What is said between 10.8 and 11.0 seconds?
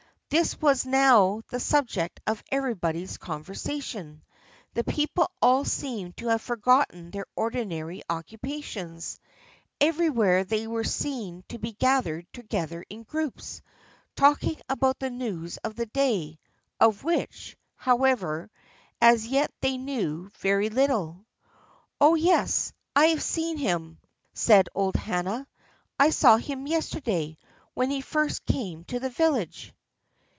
to be